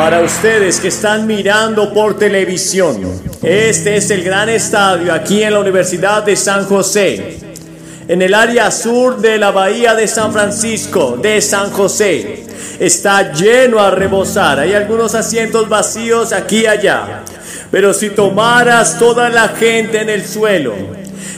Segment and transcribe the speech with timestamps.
[0.00, 3.02] Para ustedes que están mirando por televisión,
[3.42, 7.38] este es el gran estadio aquí en la Universidad de San José,
[8.08, 12.46] en el área sur de la bahía de San Francisco, de San José.
[12.78, 17.20] Está lleno a rebosar, hay algunos asientos vacíos aquí y allá,
[17.70, 20.76] pero si tomaras toda la gente en el suelo,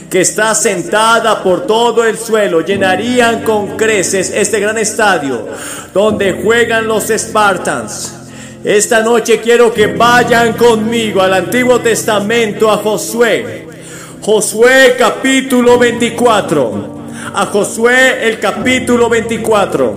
[0.09, 5.49] que está sentada por todo el suelo, llenarían con creces este gran estadio
[5.93, 8.22] donde juegan los Spartans.
[8.63, 13.67] Esta noche quiero que vayan conmigo al Antiguo Testamento a Josué.
[14.21, 17.03] Josué capítulo 24.
[17.33, 19.93] A Josué el capítulo 24.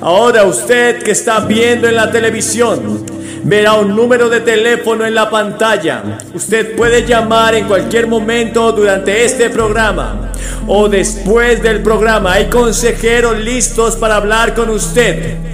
[0.00, 3.06] Ahora usted que está viendo en la televisión,
[3.44, 6.02] verá un número de teléfono en la pantalla.
[6.34, 10.32] Usted puede llamar en cualquier momento durante este programa
[10.66, 12.32] o después del programa.
[12.32, 15.51] Hay consejeros listos para hablar con usted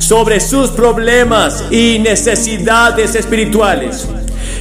[0.00, 4.08] sobre sus problemas y necesidades espirituales.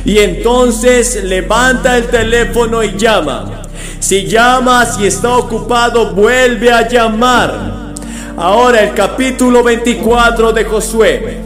[0.06, 3.64] Y entonces levanta el teléfono y llama.
[4.00, 7.96] Si llamas y está ocupado, vuelve a llamar.
[8.38, 11.38] Ahora el capítulo 24 de Josué.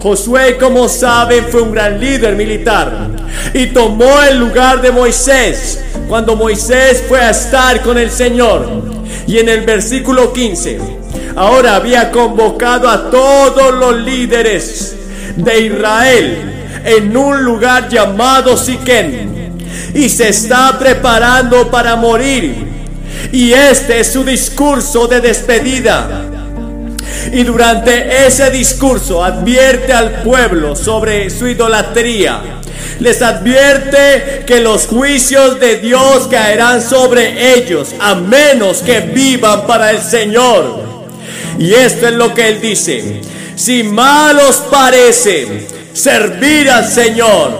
[0.00, 3.10] Josué, como saben, fue un gran líder militar
[3.52, 8.66] y tomó el lugar de Moisés cuando Moisés fue a estar con el Señor.
[9.26, 10.99] Y en el versículo 15,
[11.40, 14.94] ahora había convocado a todos los líderes
[15.36, 19.56] de Israel en un lugar llamado Siquén
[19.94, 22.68] y se está preparando para morir.
[23.32, 26.26] Y este es su discurso de despedida.
[27.32, 32.38] Y durante ese discurso advierte al pueblo sobre su idolatría.
[32.98, 39.90] Les advierte que los juicios de Dios caerán sobre ellos a menos que vivan para
[39.90, 40.89] el Señor.
[41.60, 43.20] Y esto es lo que él dice.
[43.54, 47.58] Si mal os parece servir al Señor,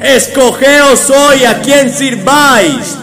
[0.00, 2.96] escogeos hoy a quien sirváis.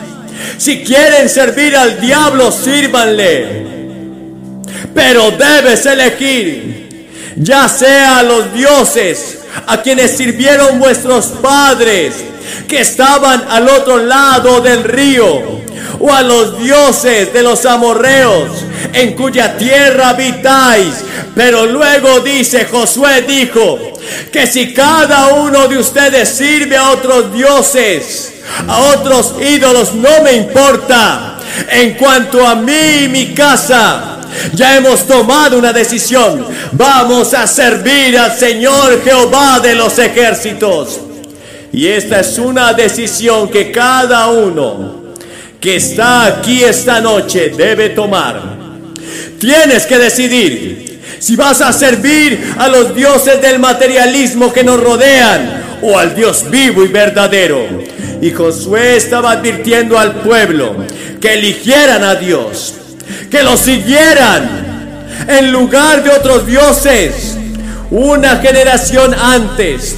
[0.57, 3.67] Si quieren servir al diablo, sírvanle.
[4.95, 12.13] Pero debes elegir, ya sea a los dioses a quienes sirvieron vuestros padres
[12.69, 15.61] que estaban al otro lado del río,
[15.99, 18.49] o a los dioses de los amorreos
[18.93, 20.93] en cuya tierra habitáis.
[21.35, 23.97] Pero luego dice, Josué dijo,
[24.31, 28.33] que si cada uno de ustedes sirve a otros dioses,
[28.67, 31.39] a otros ídolos, no me importa.
[31.71, 34.19] En cuanto a mí y mi casa,
[34.53, 36.45] ya hemos tomado una decisión.
[36.73, 40.99] Vamos a servir al Señor Jehová de los ejércitos.
[41.71, 44.96] Y esta es una decisión que cada uno
[45.67, 48.41] que está aquí esta noche debe tomar.
[49.37, 55.79] Tienes que decidir si vas a servir a los dioses del materialismo que nos rodean
[55.81, 57.67] o al Dios vivo y verdadero.
[58.21, 60.85] Y Josué estaba advirtiendo al pueblo
[61.19, 62.75] que eligieran a Dios
[63.29, 67.35] que lo siguieran en lugar de otros dioses.
[67.91, 69.97] Una generación antes,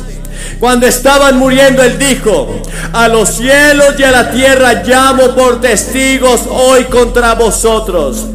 [0.60, 2.62] cuando estaban muriendo, él dijo,
[2.92, 8.26] a los cielos y a la tierra llamo por testigos hoy contra vosotros,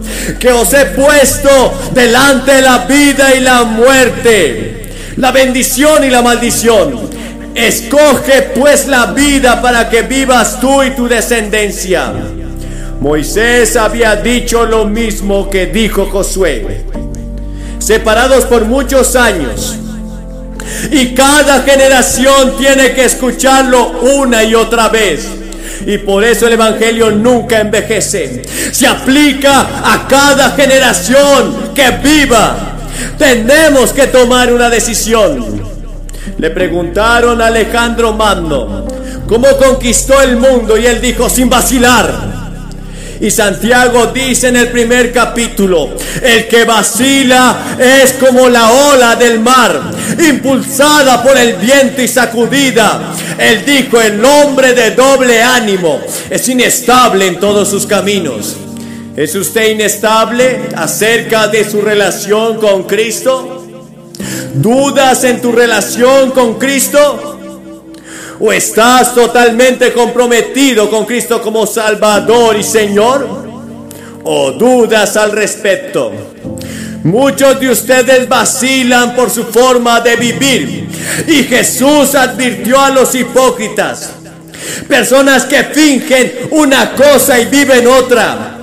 [0.40, 7.12] que os he puesto delante la vida y la muerte, la bendición y la maldición.
[7.54, 12.10] Escoge pues la vida para que vivas tú y tu descendencia.
[13.00, 16.84] Moisés había dicho lo mismo que dijo Josué.
[17.78, 19.78] Separados por muchos años.
[20.90, 25.26] Y cada generación tiene que escucharlo una y otra vez.
[25.86, 28.42] Y por eso el Evangelio nunca envejece.
[28.72, 29.60] Se aplica
[29.92, 32.78] a cada generación que viva.
[33.18, 35.62] Tenemos que tomar una decisión.
[36.38, 38.86] Le preguntaron a Alejandro Magno
[39.26, 42.33] cómo conquistó el mundo y él dijo sin vacilar.
[43.20, 49.40] Y Santiago dice en el primer capítulo, el que vacila es como la ola del
[49.40, 53.14] mar, impulsada por el viento y sacudida.
[53.38, 58.56] Él dijo, el hombre de doble ánimo es inestable en todos sus caminos.
[59.16, 63.64] ¿Es usted inestable acerca de su relación con Cristo?
[64.54, 67.33] ¿Dudas en tu relación con Cristo?
[68.40, 73.44] ¿O estás totalmente comprometido con Cristo como Salvador y Señor?
[74.24, 76.12] ¿O dudas al respecto?
[77.04, 80.88] Muchos de ustedes vacilan por su forma de vivir.
[81.28, 84.10] Y Jesús advirtió a los hipócritas.
[84.88, 88.58] Personas que fingen una cosa y viven otra.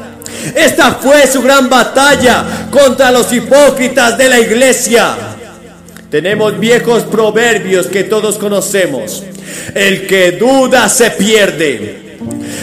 [0.56, 5.16] Esta fue su gran batalla contra los hipócritas de la iglesia.
[6.10, 9.24] Tenemos viejos proverbios que todos conocemos.
[9.74, 12.18] El que duda se pierde.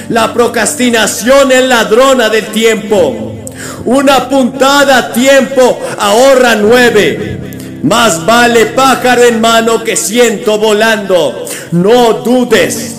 [0.09, 3.45] La procrastinación es ladrona del tiempo.
[3.85, 7.39] Una puntada a tiempo ahorra nueve.
[7.83, 11.47] Más vale pájaro en mano que ciento volando.
[11.73, 12.97] No dudes.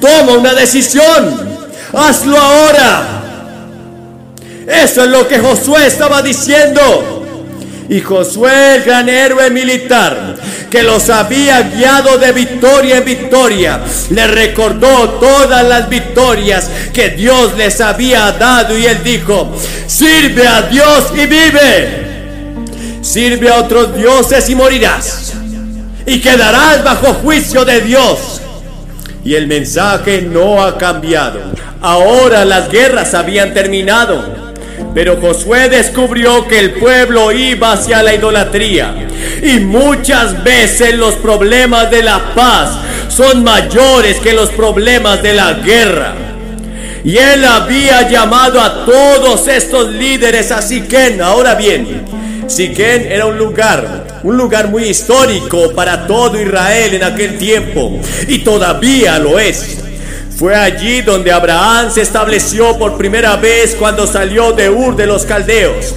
[0.00, 1.48] Toma una decisión.
[1.92, 3.22] Hazlo ahora.
[4.66, 7.17] Eso es lo que Josué estaba diciendo.
[7.88, 10.36] Y Josué, el gran héroe militar,
[10.70, 13.80] que los había guiado de victoria en victoria,
[14.10, 19.56] le recordó todas las victorias que Dios les había dado y él dijo,
[19.86, 22.08] sirve a Dios y vive.
[23.00, 25.32] Sirve a otros dioses y morirás.
[26.04, 28.42] Y quedarás bajo juicio de Dios.
[29.24, 31.40] Y el mensaje no ha cambiado.
[31.80, 34.47] Ahora las guerras habían terminado.
[34.94, 38.94] Pero Josué descubrió que el pueblo iba hacia la idolatría.
[39.42, 42.78] Y muchas veces los problemas de la paz
[43.08, 46.14] son mayores que los problemas de la guerra.
[47.04, 51.22] Y él había llamado a todos estos líderes a Siquén.
[51.22, 52.04] Ahora bien,
[52.48, 57.98] Siquén era un lugar, un lugar muy histórico para todo Israel en aquel tiempo.
[58.26, 59.78] Y todavía lo es.
[60.38, 65.24] Fue allí donde Abraham se estableció por primera vez cuando salió de Ur de los
[65.24, 65.96] Caldeos.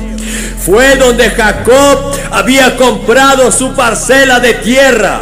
[0.65, 5.21] Fue donde Jacob había comprado su parcela de tierra.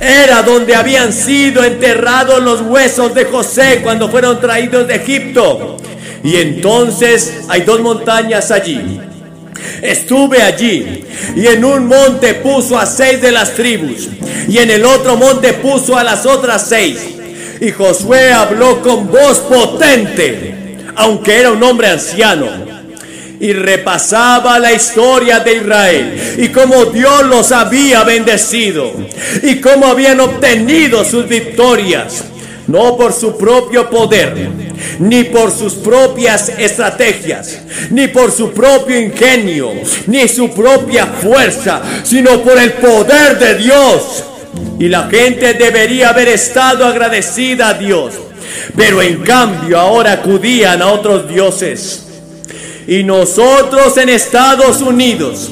[0.00, 5.76] Era donde habían sido enterrados los huesos de José cuando fueron traídos de Egipto.
[6.24, 8.98] Y entonces hay dos montañas allí.
[9.82, 11.04] Estuve allí
[11.36, 14.08] y en un monte puso a seis de las tribus
[14.48, 17.17] y en el otro monte puso a las otras seis
[17.60, 22.68] y Josué habló con voz potente, aunque era un hombre anciano.
[23.40, 28.92] Y repasaba la historia de Israel y cómo Dios los había bendecido
[29.44, 32.24] y cómo habían obtenido sus victorias
[32.68, 34.34] no por su propio poder,
[35.00, 37.58] ni por sus propias estrategias,
[37.90, 39.72] ni por su propio ingenio,
[40.06, 44.24] ni su propia fuerza, sino por el poder de Dios
[44.78, 48.14] y la gente debería haber estado agradecida a Dios.
[48.76, 52.06] Pero en cambio ahora acudían a otros dioses.
[52.86, 55.50] Y nosotros en Estados Unidos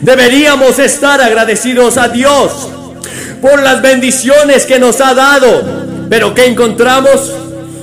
[0.00, 2.68] deberíamos estar agradecidos a Dios
[3.42, 6.06] por las bendiciones que nos ha dado.
[6.08, 7.34] Pero ¿qué encontramos?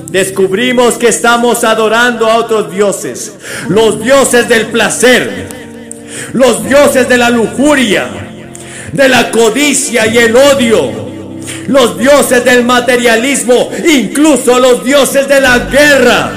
[0.09, 3.33] Descubrimos que estamos adorando a otros dioses.
[3.67, 5.47] Los dioses del placer.
[6.33, 8.26] Los dioses de la lujuria
[8.93, 10.91] de la codicia y el odio,
[11.67, 16.31] los dioses del materialismo, incluso los dioses de la guerra.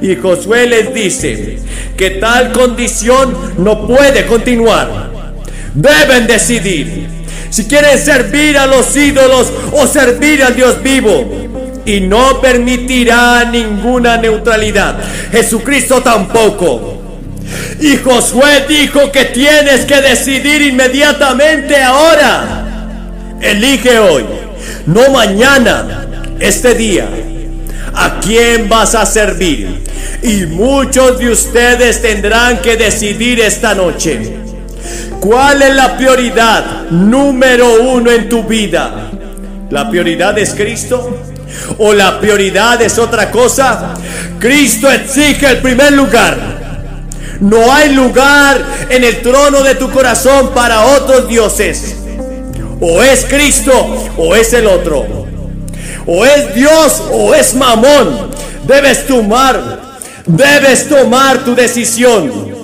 [0.00, 1.58] Y Josué les dice
[1.96, 5.10] que tal condición no puede continuar.
[5.74, 7.08] Deben decidir
[7.54, 11.30] si quieren servir a los ídolos o servir al Dios vivo.
[11.86, 14.98] Y no permitirá ninguna neutralidad.
[15.30, 16.93] Jesucristo tampoco.
[17.80, 22.64] Y Josué dijo que tienes que decidir inmediatamente ahora.
[23.40, 24.24] Elige hoy,
[24.86, 26.06] no mañana,
[26.40, 27.08] este día.
[27.94, 29.84] ¿A quién vas a servir?
[30.22, 34.36] Y muchos de ustedes tendrán que decidir esta noche.
[35.20, 39.10] ¿Cuál es la prioridad número uno en tu vida?
[39.70, 41.18] ¿La prioridad es Cristo?
[41.78, 43.94] ¿O la prioridad es otra cosa?
[44.38, 46.63] Cristo exige el primer lugar.
[47.40, 51.96] No hay lugar en el trono de tu corazón para otros dioses.
[52.80, 53.72] O es Cristo
[54.16, 55.24] o es el otro.
[56.06, 58.30] O es Dios o es Mamón.
[58.66, 62.54] Debes tomar, debes tomar tu decisión.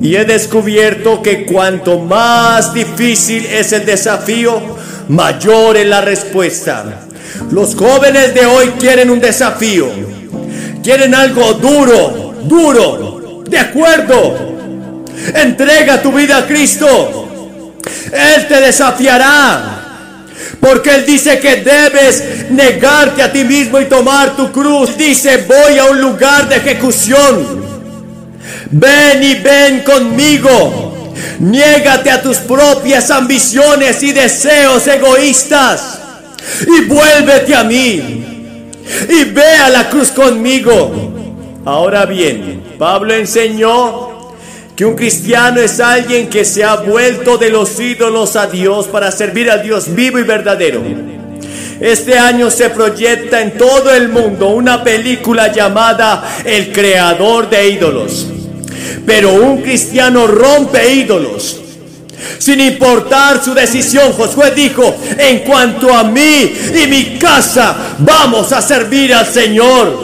[0.00, 4.60] Y he descubierto que cuanto más difícil es el desafío,
[5.08, 7.06] mayor es la respuesta.
[7.50, 9.88] Los jóvenes de hoy quieren un desafío.
[10.82, 13.13] Quieren algo duro, duro.
[13.48, 14.54] De acuerdo.
[15.34, 17.28] Entrega tu vida a Cristo.
[18.12, 19.74] Él te desafiará.
[20.60, 24.96] Porque Él dice que debes negarte a ti mismo y tomar tu cruz.
[24.96, 27.64] Dice, voy a un lugar de ejecución.
[28.70, 31.12] Ven y ven conmigo.
[31.38, 35.98] Niégate a tus propias ambiciones y deseos egoístas.
[36.66, 38.24] Y vuélvete a mí.
[39.08, 41.12] Y ve a la cruz conmigo.
[41.64, 44.34] Ahora bien, Pablo enseñó
[44.76, 49.10] que un cristiano es alguien que se ha vuelto de los ídolos a Dios para
[49.10, 50.82] servir a Dios vivo y verdadero.
[51.80, 58.26] Este año se proyecta en todo el mundo una película llamada El Creador de Ídolos.
[59.06, 61.60] Pero un cristiano rompe ídolos.
[62.36, 68.60] Sin importar su decisión, Josué dijo, en cuanto a mí y mi casa, vamos a
[68.60, 70.03] servir al Señor.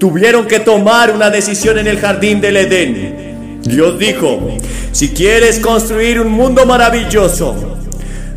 [0.00, 3.60] Tuvieron que tomar una decisión en el jardín del Edén.
[3.62, 4.56] Dios dijo,
[4.92, 7.76] si quieres construir un mundo maravilloso,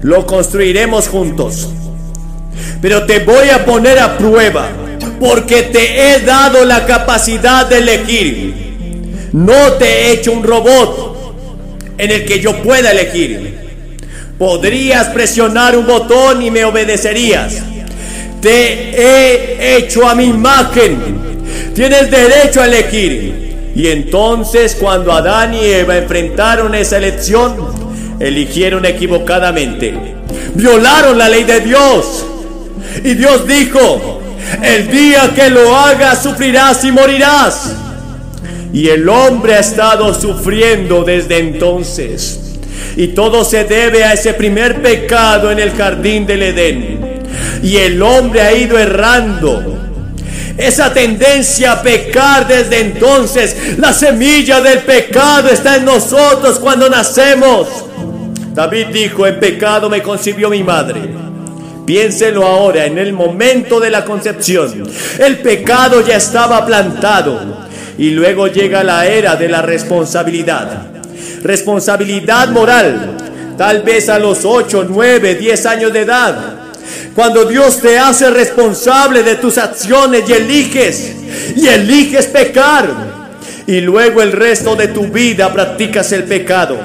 [0.02, 1.70] lo construiremos juntos.
[2.82, 4.68] Pero te voy a poner a prueba,
[5.22, 9.30] porque te he dado la capacidad de elegir.
[9.32, 11.34] No te he hecho un robot
[11.98, 13.58] en el que yo pueda elegir.
[14.38, 17.56] Podrías presionar un botón y me obedecerías.
[18.42, 21.33] Te he hecho a mi imagen
[21.74, 23.72] Tienes derecho a elegir.
[23.76, 27.56] Y entonces cuando Adán y Eva enfrentaron esa elección,
[28.20, 29.94] eligieron equivocadamente.
[30.54, 32.26] Violaron la ley de Dios.
[33.04, 34.22] Y Dios dijo,
[34.62, 37.74] el día que lo hagas sufrirás y morirás.
[38.72, 42.40] Y el hombre ha estado sufriendo desde entonces.
[42.96, 47.24] Y todo se debe a ese primer pecado en el jardín del Edén.
[47.64, 49.83] Y el hombre ha ido errando
[50.58, 53.78] esa tendencia a pecar desde entonces.
[53.78, 57.68] La semilla del pecado está en nosotros cuando nacemos.
[58.54, 61.02] David dijo, en pecado me concibió mi madre.
[61.86, 64.88] Piénselo ahora, en el momento de la concepción.
[65.20, 67.64] El pecado ya estaba plantado.
[67.98, 70.88] Y luego llega la era de la responsabilidad.
[71.42, 73.18] Responsabilidad moral.
[73.58, 76.63] Tal vez a los 8, 9, 10 años de edad
[77.16, 81.14] cuando Dios te hace responsable de tus acciones y eliges,
[81.56, 82.90] y eliges pecar,
[83.68, 86.78] y luego el resto de tu vida practicas el pecado.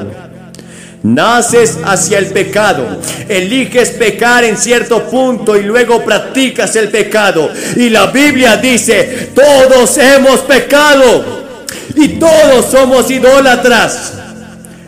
[1.02, 2.84] Naces hacia el pecado,
[3.28, 7.50] eliges pecar en cierto punto y luego practicas el pecado.
[7.76, 11.46] Y la Biblia dice, todos hemos pecado
[11.94, 14.14] y todos somos idólatras.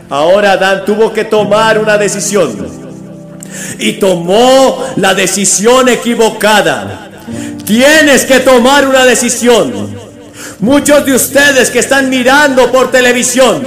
[0.09, 2.80] Ahora Adán tuvo que tomar una decisión
[3.79, 7.09] y tomó la decisión equivocada.
[7.65, 10.01] Tienes que tomar una decisión.
[10.59, 13.63] Muchos de ustedes que están mirando por televisión,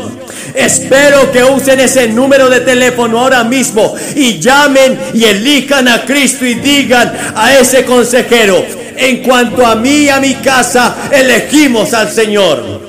[0.55, 6.45] espero que usen ese número de teléfono ahora mismo y llamen y elijan a Cristo
[6.45, 8.65] y digan a ese consejero,
[8.97, 12.83] en cuanto a mí y a mi casa, elegimos al Señor.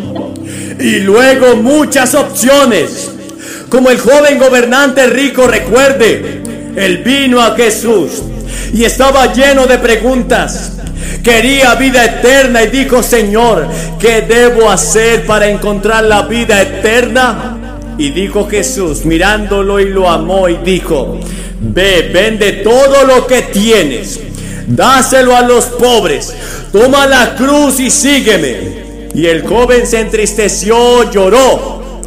[0.79, 3.09] Y luego muchas opciones,
[3.69, 6.43] como el joven gobernante rico recuerde,
[6.75, 8.23] él vino a Jesús
[8.73, 10.73] y estaba lleno de preguntas.
[11.23, 13.67] Quería vida eterna y dijo, Señor,
[13.99, 17.57] ¿qué debo hacer para encontrar la vida eterna?
[17.97, 21.19] Y dijo Jesús, mirándolo y lo amó y dijo,
[21.61, 24.19] ve, vende todo lo que tienes,
[24.67, 26.33] dáselo a los pobres,
[26.71, 28.85] toma la cruz y sígueme.
[29.15, 32.01] Y el joven se entristeció, lloró,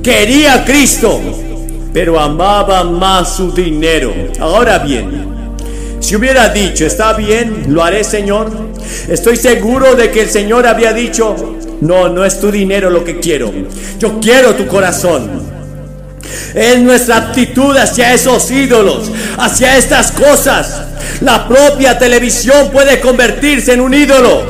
[0.00, 1.20] quería a Cristo,
[1.96, 4.12] pero amaba más su dinero.
[4.38, 5.28] Ahora bien,
[5.98, 8.50] si hubiera dicho, está bien, lo haré Señor,
[9.08, 11.34] estoy seguro de que el Señor había dicho,
[11.80, 13.50] no, no es tu dinero lo que quiero,
[13.98, 15.40] yo quiero tu corazón.
[16.54, 20.82] Es nuestra actitud hacia esos ídolos, hacia estas cosas.
[21.22, 24.42] La propia televisión puede convertirse en un ídolo.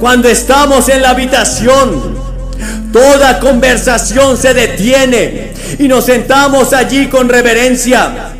[0.00, 2.25] Cuando estamos en la habitación,
[2.92, 8.32] Toda conversación se detiene y nos sentamos allí con reverencia,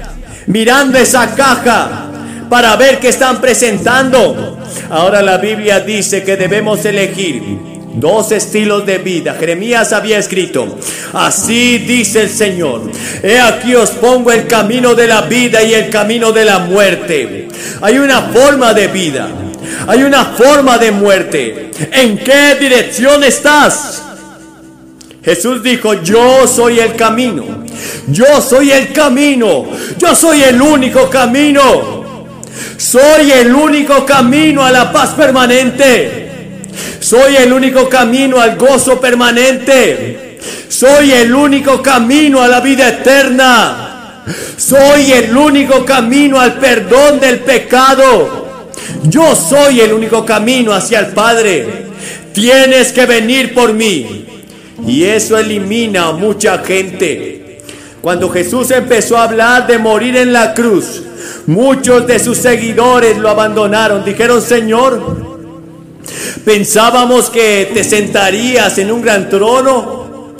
[0.46, 2.06] mirando esa caja
[2.48, 4.58] para ver qué están presentando.
[4.90, 7.42] Ahora la Biblia dice que debemos elegir
[7.94, 9.36] dos estilos de vida.
[9.38, 10.78] Jeremías había escrito,
[11.12, 12.90] así dice el Señor,
[13.22, 17.48] he aquí os pongo el camino de la vida y el camino de la muerte.
[17.80, 19.28] Hay una forma de vida,
[19.86, 21.70] hay una forma de muerte.
[21.92, 24.05] ¿En qué dirección estás?
[25.26, 27.44] Jesús dijo, yo soy el camino,
[28.06, 29.66] yo soy el camino,
[29.98, 31.96] yo soy el único camino.
[32.76, 36.28] Soy el único camino a la paz permanente.
[37.00, 40.38] Soy el único camino al gozo permanente.
[40.68, 44.22] Soy el único camino a la vida eterna.
[44.56, 48.70] Soy el único camino al perdón del pecado.
[49.02, 51.86] Yo soy el único camino hacia el Padre.
[52.32, 54.25] Tienes que venir por mí.
[54.84, 57.62] Y eso elimina a mucha gente.
[58.02, 61.02] Cuando Jesús empezó a hablar de morir en la cruz,
[61.46, 64.04] muchos de sus seguidores lo abandonaron.
[64.04, 65.36] Dijeron, Señor,
[66.44, 70.34] pensábamos que te sentarías en un gran trono,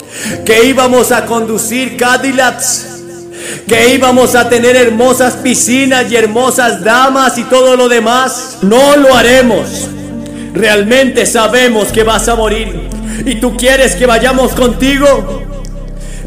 [0.45, 2.85] que íbamos a conducir Cadillacs,
[3.67, 8.59] que íbamos a tener hermosas piscinas y hermosas damas y todo lo demás.
[8.61, 9.89] No lo haremos.
[10.53, 12.96] Realmente sabemos que vas a morir.
[13.25, 15.43] ¿Y tú quieres que vayamos contigo?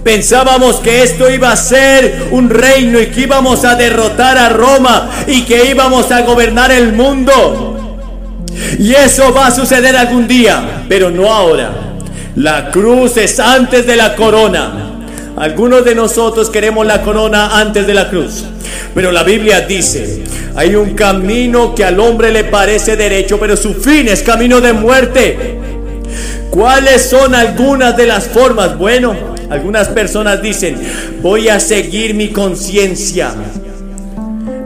[0.03, 5.11] Pensábamos que esto iba a ser un reino y que íbamos a derrotar a Roma
[5.27, 7.99] y que íbamos a gobernar el mundo.
[8.79, 11.71] Y eso va a suceder algún día, pero no ahora.
[12.37, 14.87] La cruz es antes de la corona.
[15.37, 18.45] Algunos de nosotros queremos la corona antes de la cruz.
[18.95, 20.23] Pero la Biblia dice,
[20.57, 24.73] hay un camino que al hombre le parece derecho, pero su fin es camino de
[24.73, 25.59] muerte.
[26.51, 28.77] ¿Cuáles son algunas de las formas?
[28.77, 29.15] Bueno,
[29.51, 30.77] algunas personas dicen,
[31.23, 33.33] voy a seguir mi conciencia.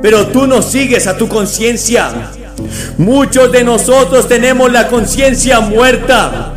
[0.00, 2.10] Pero tú no sigues a tu conciencia.
[2.98, 6.52] Muchos de nosotros tenemos la conciencia muerta.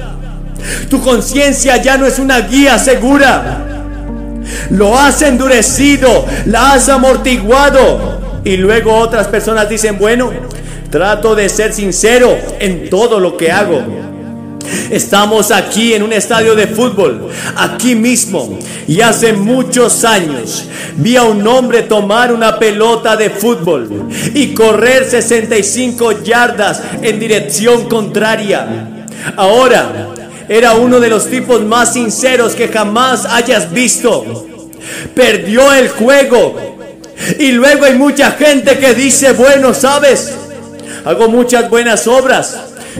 [0.89, 3.63] Tu conciencia ya no es una guía segura.
[4.69, 8.41] Lo has endurecido, la has amortiguado.
[8.43, 10.31] Y luego otras personas dicen, bueno,
[10.89, 14.16] trato de ser sincero en todo lo que hago.
[14.89, 21.23] Estamos aquí en un estadio de fútbol, aquí mismo, y hace muchos años vi a
[21.23, 29.05] un hombre tomar una pelota de fútbol y correr 65 yardas en dirección contraria.
[29.35, 30.09] Ahora,
[30.49, 34.45] era uno de los tipos más sinceros que jamás hayas visto.
[35.13, 36.77] Perdió el juego.
[37.39, 40.33] Y luego hay mucha gente que dice, bueno, sabes,
[41.03, 42.57] hago muchas buenas obras.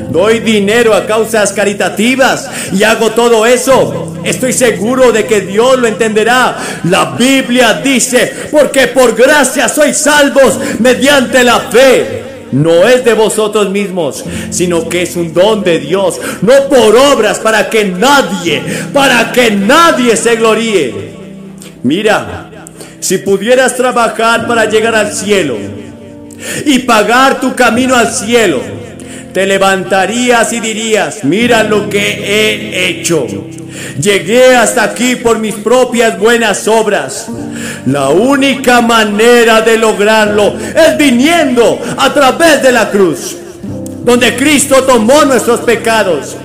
[0.10, 4.14] Doy dinero a causas caritativas y hago todo eso.
[4.24, 6.58] Estoy seguro de que Dios lo entenderá.
[6.86, 12.24] La Biblia dice, porque por gracia sois salvos mediante la fe.
[12.52, 17.40] No es de vosotros mismos, sino que es un don de Dios, no por obras
[17.40, 21.18] para que nadie, para que nadie se gloríe.
[21.84, 22.50] Mira,
[23.00, 25.58] si pudieras trabajar para llegar al cielo
[26.66, 28.62] y pagar tu camino al cielo,
[29.38, 33.28] te levantarías y dirías, mira lo que he hecho.
[34.02, 37.28] Llegué hasta aquí por mis propias buenas obras.
[37.86, 43.38] La única manera de lograrlo es viniendo a través de la cruz,
[44.04, 46.36] donde Cristo tomó nuestros pecados,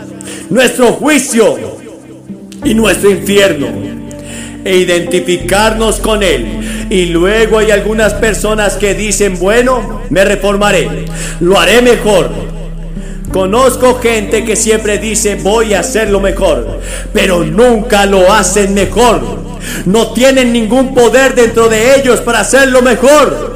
[0.50, 1.78] nuestro juicio
[2.62, 3.68] y nuestro infierno,
[4.66, 6.86] e identificarnos con Él.
[6.90, 11.06] Y luego hay algunas personas que dicen, bueno, me reformaré,
[11.40, 12.51] lo haré mejor
[13.32, 16.80] Conozco gente que siempre dice voy a hacerlo mejor,
[17.14, 19.22] pero nunca lo hacen mejor.
[19.86, 23.52] No tienen ningún poder dentro de ellos para hacerlo mejor.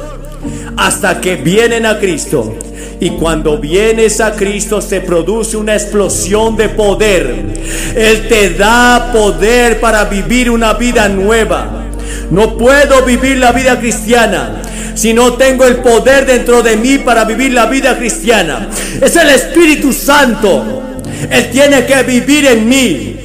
[0.77, 2.55] Hasta que vienen a Cristo.
[2.99, 7.35] Y cuando vienes a Cristo se produce una explosión de poder.
[7.95, 11.86] Él te da poder para vivir una vida nueva.
[12.31, 14.61] No puedo vivir la vida cristiana
[14.97, 18.67] si no tengo el poder dentro de mí para vivir la vida cristiana.
[18.99, 20.81] Es el Espíritu Santo.
[21.29, 23.15] Él tiene que vivir en mí.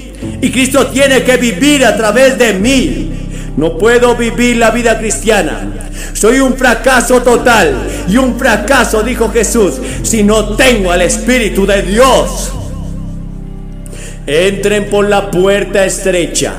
[0.43, 3.11] Y Cristo tiene que vivir a través de mí.
[3.57, 5.67] No puedo vivir la vida cristiana.
[6.13, 7.75] Soy un fracaso total.
[8.07, 12.53] Y un fracaso, dijo Jesús, si no tengo al Espíritu de Dios.
[14.27, 16.53] Entren por la puerta estrecha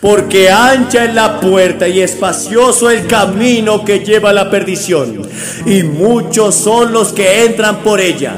[0.00, 5.22] porque ancha es la puerta y espacioso el camino que lleva a la perdición,
[5.64, 8.36] y muchos son los que entran por ella.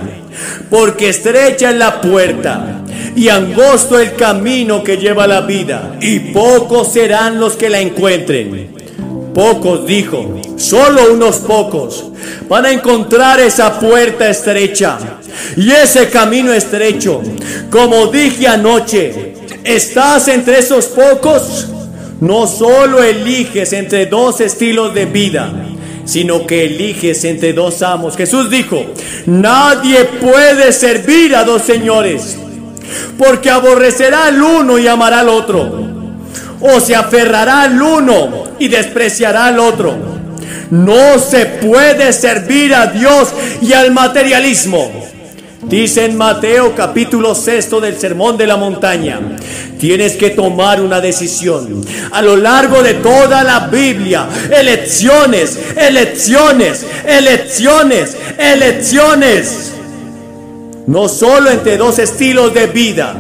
[0.71, 2.83] Porque estrecha es la puerta
[3.17, 7.81] y angosto el camino que lleva a la vida, y pocos serán los que la
[7.81, 8.77] encuentren.
[9.35, 12.07] Pocos, dijo, solo unos pocos
[12.49, 14.99] van a encontrar esa puerta estrecha
[15.57, 17.23] y ese camino estrecho.
[17.71, 21.69] Como dije anoche, ¿estás entre esos pocos?
[22.21, 25.53] No solo eliges entre dos estilos de vida,
[26.05, 28.17] sino que eliges entre dos amos.
[28.17, 28.87] Jesús dijo,
[29.27, 32.37] nadie puede servir a dos señores,
[33.17, 35.87] porque aborrecerá al uno y amará al otro,
[36.61, 39.97] o se aferrará al uno y despreciará al otro.
[40.71, 43.29] No se puede servir a Dios
[43.63, 44.91] y al materialismo.
[45.63, 49.21] Dice en Mateo capítulo sexto del Sermón de la Montaña,
[49.79, 51.85] tienes que tomar una decisión.
[52.13, 59.73] A lo largo de toda la Biblia, elecciones, elecciones, elecciones, elecciones.
[60.87, 63.17] No solo entre dos estilos de vida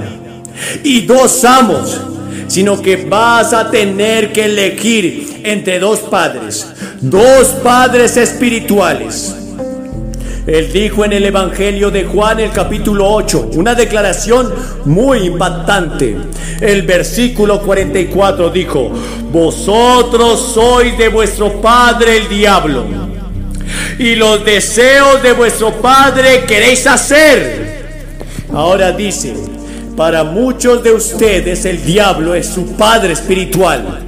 [0.84, 2.00] y dos amos,
[2.46, 6.68] sino que vas a tener que elegir entre dos padres,
[7.00, 9.34] dos padres espirituales.
[10.48, 14.50] Él dijo en el Evangelio de Juan, el capítulo 8, una declaración
[14.86, 16.16] muy impactante.
[16.62, 18.90] El versículo 44 dijo,
[19.30, 22.86] vosotros sois de vuestro padre el diablo,
[23.98, 28.06] y los deseos de vuestro padre queréis hacer.
[28.50, 29.34] Ahora dice,
[29.98, 34.00] para muchos de ustedes el diablo es su padre espiritual.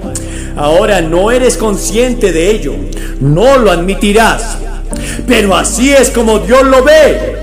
[0.56, 2.76] Ahora no eres consciente de ello,
[3.20, 4.56] no lo admitirás
[5.26, 7.36] pero así es como Dios lo ve.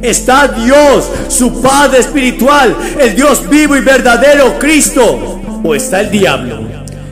[0.00, 6.60] Está Dios, su Padre espiritual, el Dios vivo y verdadero, Cristo, o está el diablo.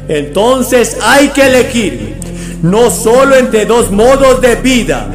[0.09, 2.17] Entonces hay que elegir
[2.63, 5.09] no solo entre dos modos de vida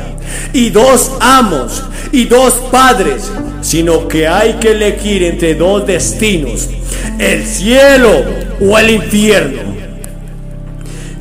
[0.53, 6.69] y dos amos y dos padres, sino que hay que elegir entre dos destinos,
[7.19, 8.23] el cielo
[8.59, 9.70] o el infierno.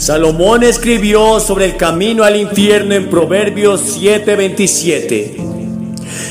[0.00, 5.34] Salomón escribió sobre el camino al infierno en Proverbios 7:27.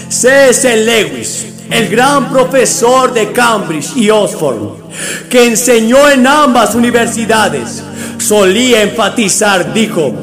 [0.10, 0.76] C.S.
[0.76, 4.90] Lewis, el gran profesor de Cambridge y Oxford,
[5.30, 7.84] que enseñó en ambas universidades,
[8.18, 10.16] solía enfatizar, dijo,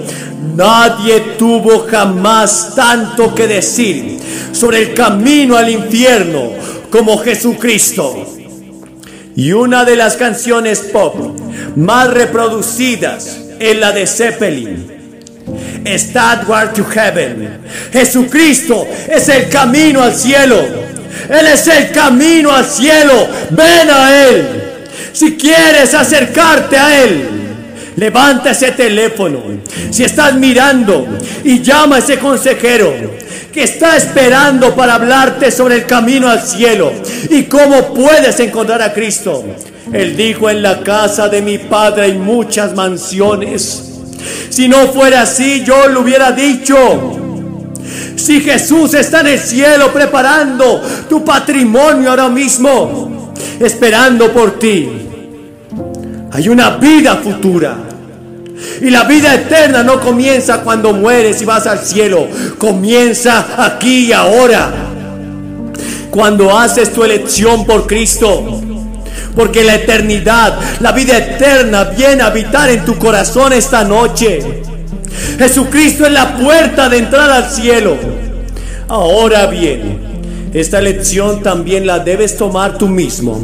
[0.57, 4.19] nadie tuvo jamás tanto que decir
[4.51, 6.51] sobre el camino al infierno
[6.91, 8.36] como Jesucristo.
[9.37, 11.15] Y una de las canciones pop
[11.77, 14.97] más reproducidas es la de Zeppelin.
[15.87, 17.61] Stadward to Heaven.
[17.93, 20.59] Jesucristo es el camino al cielo.
[21.29, 23.29] Él es el camino al cielo.
[23.51, 24.63] Ven a Él.
[25.13, 27.46] Si quieres acercarte a Él,
[27.97, 29.41] levanta ese teléfono.
[29.91, 31.07] Si estás mirando
[31.45, 32.93] y llama a ese consejero
[33.53, 36.93] que está esperando para hablarte sobre el camino al cielo
[37.31, 39.45] y cómo puedes encontrar a Cristo.
[39.93, 43.83] Él dijo, en la casa de mi padre hay muchas mansiones.
[44.51, 46.77] Si no fuera así, yo lo hubiera dicho.
[48.17, 54.89] Si Jesús está en el cielo preparando tu patrimonio ahora mismo, esperando por ti,
[56.37, 57.79] hay una vida futura.
[58.83, 62.29] Y la vida eterna no comienza cuando mueres y vas al cielo.
[62.59, 64.71] Comienza aquí y ahora.
[66.11, 68.61] Cuando haces tu elección por Cristo.
[69.35, 74.41] Porque la eternidad, la vida eterna viene a habitar en tu corazón esta noche.
[75.39, 77.97] Jesucristo es la puerta de entrar al cielo.
[78.89, 83.43] Ahora bien, esta elección también la debes tomar tú mismo.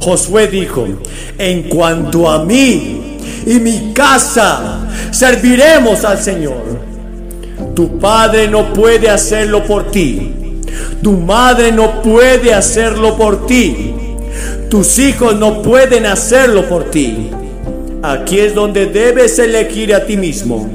[0.00, 0.86] Josué dijo,
[1.38, 6.80] en cuanto a mí y mi casa serviremos al Señor.
[7.74, 10.32] Tu padre no puede hacerlo por ti.
[11.02, 13.94] Tu madre no puede hacerlo por ti.
[14.70, 17.30] Tus hijos no pueden hacerlo por ti.
[18.02, 20.70] Aquí es donde debes elegir a ti mismo.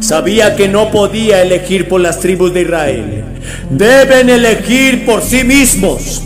[0.00, 3.24] Sabía que no podía elegir por las tribus de Israel.
[3.70, 6.22] Deben elegir por sí mismos.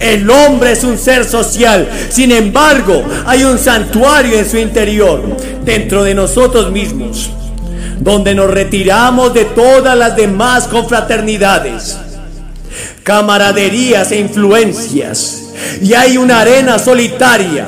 [0.00, 1.88] El hombre es un ser social.
[2.08, 7.30] Sin embargo, hay un santuario en su interior, dentro de nosotros mismos,
[8.00, 11.98] donde nos retiramos de todas las demás confraternidades,
[13.02, 15.52] camaraderías e influencias.
[15.80, 17.66] Y hay una arena solitaria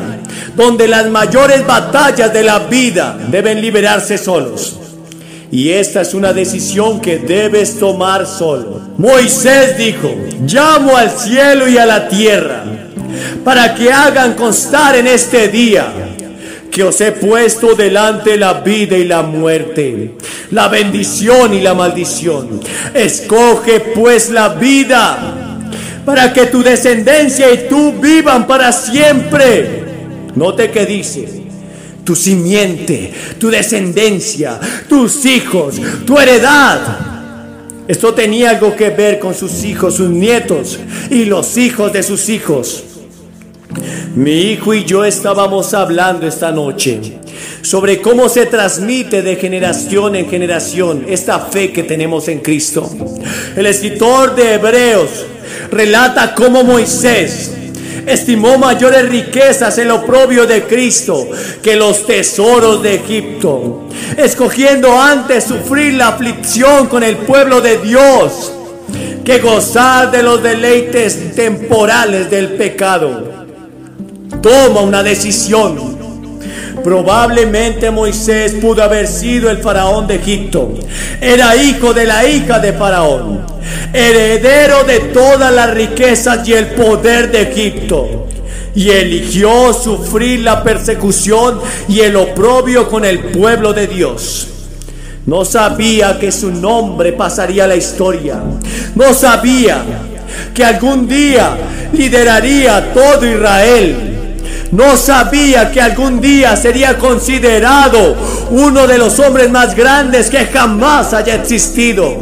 [0.57, 4.79] donde las mayores batallas de la vida deben liberarse solos.
[5.54, 8.80] Y esta es una decisión que debes tomar solo.
[8.98, 10.12] Moisés dijo,
[10.44, 12.64] llamo al cielo y a la tierra
[13.44, 15.92] para que hagan constar en este día
[16.72, 20.16] que os he puesto delante la vida y la muerte,
[20.50, 22.58] la bendición y la maldición.
[22.92, 25.60] Escoge pues la vida
[26.04, 29.84] para que tu descendencia y tú vivan para siempre.
[30.34, 31.43] Note que dice,
[32.04, 36.80] tu simiente, tu descendencia, tus hijos, tu heredad.
[37.88, 40.78] Esto tenía algo que ver con sus hijos, sus nietos
[41.10, 42.84] y los hijos de sus hijos.
[44.14, 47.18] Mi hijo y yo estábamos hablando esta noche
[47.62, 52.88] sobre cómo se transmite de generación en generación esta fe que tenemos en Cristo.
[53.56, 55.26] El escritor de Hebreos
[55.70, 57.52] relata cómo Moisés
[58.06, 61.28] estimó mayores riquezas el oprobio de Cristo
[61.62, 68.52] que los tesoros de Egipto, escogiendo antes sufrir la aflicción con el pueblo de Dios
[69.24, 73.46] que gozar de los deleites temporales del pecado.
[74.42, 76.03] Toma una decisión.
[76.84, 80.74] Probablemente Moisés pudo haber sido el faraón de Egipto.
[81.20, 83.54] Era hijo de la hija de faraón
[83.94, 88.26] heredero de todas las riquezas y el poder de Egipto.
[88.74, 94.48] Y eligió sufrir la persecución y el oprobio con el pueblo de Dios.
[95.26, 98.42] No sabía que su nombre pasaría a la historia.
[98.96, 99.82] No sabía
[100.52, 101.56] que algún día
[101.92, 104.03] lideraría todo Israel.
[104.74, 108.16] No sabía que algún día sería considerado
[108.50, 112.16] uno de los hombres más grandes que jamás haya existido.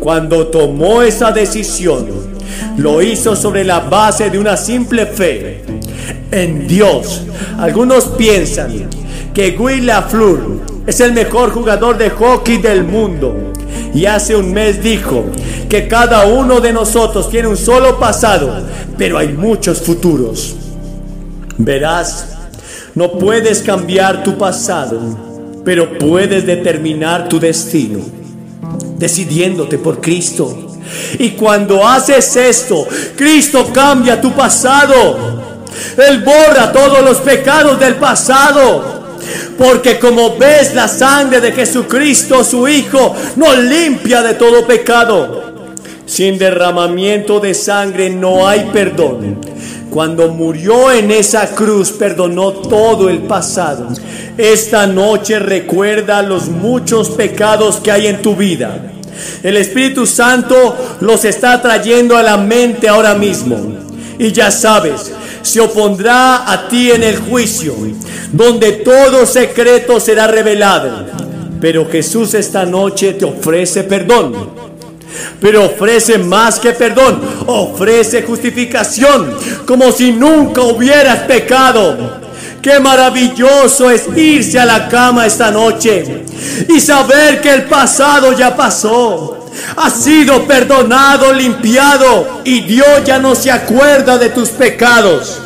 [0.00, 2.08] Cuando tomó esa decisión,
[2.76, 5.62] lo hizo sobre la base de una simple fe
[6.32, 7.22] en Dios.
[7.56, 8.90] Algunos piensan
[9.32, 10.40] que Guy Lafleur
[10.88, 13.52] es el mejor jugador de hockey del mundo.
[13.94, 15.24] Y hace un mes dijo
[15.68, 18.60] que cada uno de nosotros tiene un solo pasado,
[18.98, 20.56] pero hay muchos futuros.
[21.62, 22.26] Verás,
[22.94, 24.98] no puedes cambiar tu pasado,
[25.64, 28.00] pero puedes determinar tu destino
[28.96, 30.78] decidiéndote por Cristo.
[31.18, 35.40] Y cuando haces esto, Cristo cambia tu pasado.
[35.96, 39.00] Él borra todos los pecados del pasado.
[39.58, 45.40] Porque como ves la sangre de Jesucristo, su Hijo, nos limpia de todo pecado.
[46.06, 49.38] Sin derramamiento de sangre no hay perdón.
[49.90, 53.88] Cuando murió en esa cruz, perdonó todo el pasado.
[54.38, 58.92] Esta noche recuerda los muchos pecados que hay en tu vida.
[59.42, 63.56] El Espíritu Santo los está trayendo a la mente ahora mismo.
[64.16, 65.10] Y ya sabes,
[65.42, 67.74] se opondrá a ti en el juicio,
[68.30, 71.06] donde todo secreto será revelado.
[71.60, 74.59] Pero Jesús esta noche te ofrece perdón.
[75.40, 79.34] Pero ofrece más que perdón, ofrece justificación,
[79.66, 82.20] como si nunca hubieras pecado.
[82.62, 86.24] Qué maravilloso es irse a la cama esta noche
[86.68, 89.48] y saber que el pasado ya pasó.
[89.76, 95.40] Ha sido perdonado, limpiado y Dios ya no se acuerda de tus pecados.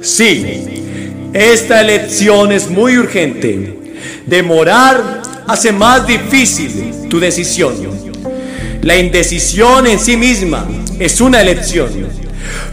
[0.00, 0.82] Sí,
[1.32, 3.78] esta elección es muy urgente.
[4.26, 8.05] Demorar hace más difícil tu decisión.
[8.82, 10.66] La indecisión en sí misma
[10.98, 11.90] es una elección.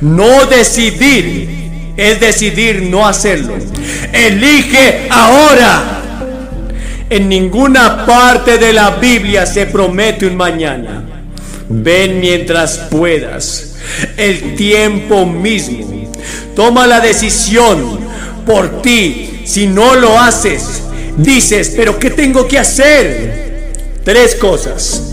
[0.02, 1.64] No decidir
[1.98, 3.56] es decidir no hacerlo.
[4.12, 6.00] Elige ahora.
[7.10, 11.04] En ninguna parte de la Biblia se promete un mañana.
[11.70, 13.76] Ven mientras puedas.
[14.18, 16.10] El tiempo mismo.
[16.56, 18.00] Toma la decisión
[18.46, 19.42] por ti.
[19.46, 20.84] Si no lo haces,
[21.18, 23.72] dices, pero ¿qué tengo que hacer?
[24.04, 25.13] Tres cosas.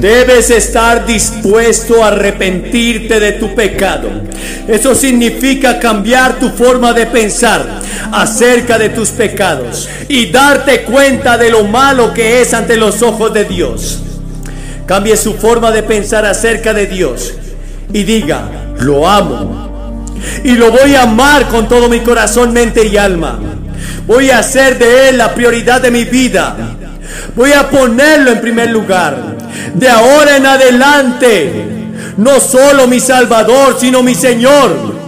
[0.00, 4.08] Debes estar dispuesto a arrepentirte de tu pecado.
[4.68, 7.80] Eso significa cambiar tu forma de pensar
[8.12, 13.34] acerca de tus pecados y darte cuenta de lo malo que es ante los ojos
[13.34, 14.00] de Dios.
[14.86, 17.34] Cambie su forma de pensar acerca de Dios
[17.92, 20.06] y diga, lo amo.
[20.44, 23.38] Y lo voy a amar con todo mi corazón, mente y alma.
[24.06, 26.56] Voy a hacer de Él la prioridad de mi vida.
[27.34, 29.37] Voy a ponerlo en primer lugar
[29.74, 31.52] de ahora en adelante,
[32.16, 34.98] no solo mi Salvador, sino mi Señor.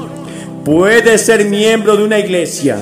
[0.65, 2.77] Puede ser miembro de una iglesia.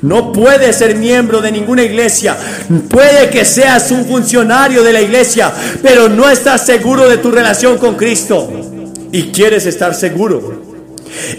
[0.00, 2.36] No puede ser miembro de ninguna iglesia.
[2.88, 7.78] Puede que seas un funcionario de la iglesia, pero no estás seguro de tu relación
[7.78, 8.48] con Cristo.
[9.10, 10.62] Y quieres estar seguro.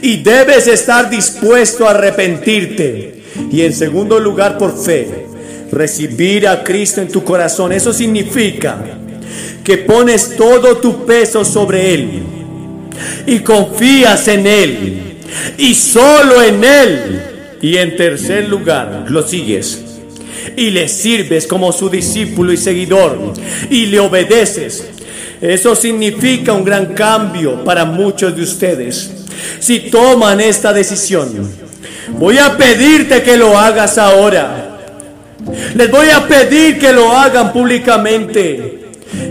[0.02, 3.24] Y debes estar dispuesto a arrepentirte.
[3.52, 5.28] Y en segundo lugar, por fe,
[5.72, 7.72] recibir a Cristo en tu corazón.
[7.72, 8.78] Eso significa
[9.70, 12.24] que pones todo tu peso sobre Él
[13.28, 15.18] y confías en Él
[15.60, 17.22] y solo en Él.
[17.62, 19.84] Y en tercer lugar, lo sigues
[20.58, 23.34] y le sirves como su discípulo y seguidor
[23.70, 24.88] y le obedeces.
[25.40, 29.12] Eso significa un gran cambio para muchos de ustedes.
[29.60, 31.48] Si toman esta decisión,
[32.18, 34.80] voy a pedirte que lo hagas ahora.
[35.76, 38.79] Les voy a pedir que lo hagan públicamente.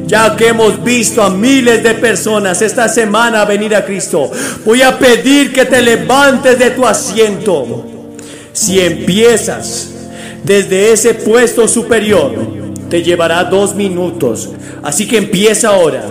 [0.07, 4.31] Ya que hemos visto a miles de personas esta semana venir a Cristo,
[4.65, 7.87] voy a pedir que te levantes de tu asiento.
[8.53, 9.91] Si empiezas
[10.43, 12.33] desde ese puesto superior,
[12.89, 14.51] te llevará dos minutos.
[14.83, 16.03] Así que empieza ahora.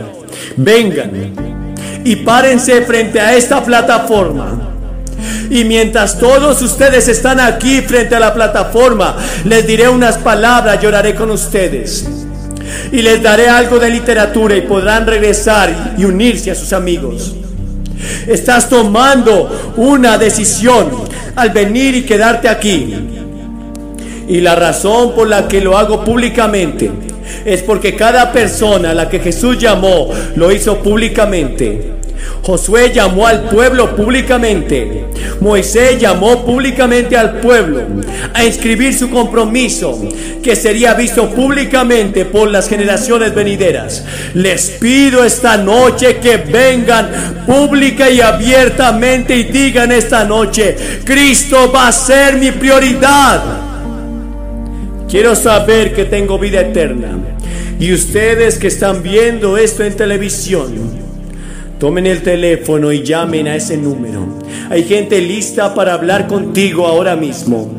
[0.56, 1.58] Vengan
[2.03, 4.67] y párense frente a esta plataforma.
[5.49, 11.15] Y mientras todos ustedes están aquí frente a la plataforma, les diré unas palabras, lloraré
[11.15, 12.06] con ustedes.
[12.91, 17.36] Y les daré algo de literatura y podrán regresar y unirse a sus amigos.
[18.27, 20.89] Estás tomando una decisión
[21.36, 22.93] al venir y quedarte aquí.
[24.27, 26.91] Y la razón por la que lo hago públicamente
[27.45, 31.96] es porque cada persona a la que Jesús llamó lo hizo públicamente.
[32.42, 35.08] Josué llamó al pueblo públicamente.
[35.42, 37.82] Moisés llamó públicamente al pueblo
[38.34, 40.00] a inscribir su compromiso
[40.42, 44.06] que sería visto públicamente por las generaciones venideras.
[44.34, 51.90] Les pido esta noche que vengan pública y abiertamente y digan esta noche, Cristo va
[51.90, 53.44] a ser mi prioridad.
[55.10, 57.18] Quiero saber que tengo vida eterna.
[57.80, 61.07] Y ustedes que están viendo esto en televisión,
[61.80, 64.26] Tomen el teléfono y llamen a ese número.
[64.68, 67.72] Hay gente lista para hablar contigo ahora mismo.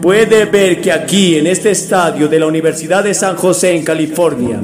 [0.00, 4.60] Puede ver que aquí, en este estadio de la Universidad de San José en California,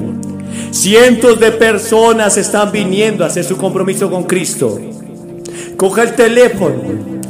[0.71, 4.79] cientos de personas están viniendo a hacer su compromiso con Cristo.
[5.75, 6.81] Coja el teléfono,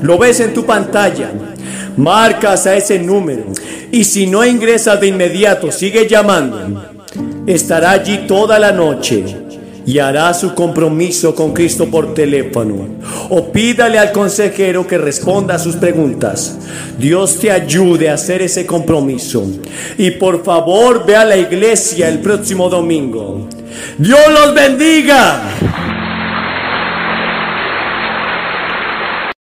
[0.03, 1.31] lo ves en tu pantalla,
[1.97, 3.45] marcas a ese número
[3.91, 6.91] y si no ingresas de inmediato, sigue llamando.
[7.47, 9.42] Estará allí toda la noche
[9.85, 12.87] y hará su compromiso con Cristo por teléfono.
[13.29, 16.57] O pídale al consejero que responda a sus preguntas.
[16.97, 19.45] Dios te ayude a hacer ese compromiso.
[19.97, 23.47] Y por favor ve a la iglesia el próximo domingo.
[23.97, 26.02] Dios los bendiga.